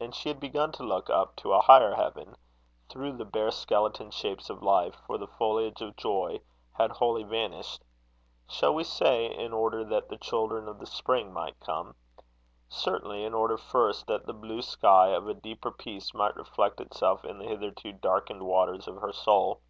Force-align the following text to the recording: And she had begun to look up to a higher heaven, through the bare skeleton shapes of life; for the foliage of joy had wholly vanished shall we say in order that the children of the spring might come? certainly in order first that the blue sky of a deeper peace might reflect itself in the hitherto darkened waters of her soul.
And 0.00 0.14
she 0.14 0.30
had 0.30 0.40
begun 0.40 0.72
to 0.72 0.82
look 0.82 1.10
up 1.10 1.36
to 1.36 1.52
a 1.52 1.60
higher 1.60 1.92
heaven, 1.94 2.34
through 2.88 3.18
the 3.18 3.26
bare 3.26 3.50
skeleton 3.50 4.10
shapes 4.10 4.48
of 4.48 4.62
life; 4.62 4.94
for 5.06 5.18
the 5.18 5.26
foliage 5.26 5.82
of 5.82 5.96
joy 5.96 6.40
had 6.78 6.90
wholly 6.92 7.24
vanished 7.24 7.82
shall 8.48 8.72
we 8.74 8.84
say 8.84 9.26
in 9.26 9.52
order 9.52 9.84
that 9.84 10.08
the 10.08 10.16
children 10.16 10.66
of 10.66 10.78
the 10.78 10.86
spring 10.86 11.30
might 11.34 11.60
come? 11.60 11.94
certainly 12.70 13.22
in 13.22 13.34
order 13.34 13.58
first 13.58 14.06
that 14.06 14.24
the 14.24 14.32
blue 14.32 14.62
sky 14.62 15.08
of 15.08 15.28
a 15.28 15.34
deeper 15.34 15.70
peace 15.70 16.14
might 16.14 16.36
reflect 16.38 16.80
itself 16.80 17.22
in 17.26 17.36
the 17.38 17.44
hitherto 17.44 17.92
darkened 17.92 18.42
waters 18.44 18.88
of 18.88 19.02
her 19.02 19.12
soul. 19.12 19.60